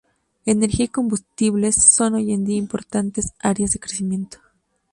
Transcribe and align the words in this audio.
Energía 0.47 0.85
y 0.85 0.87
combustibles 0.87 1.75
son 1.75 2.15
hoy 2.15 2.33
en 2.33 2.43
día 2.43 2.57
importantes 2.57 3.33
áreas 3.39 3.69
de 3.69 3.79
crecimiento. 3.79 4.39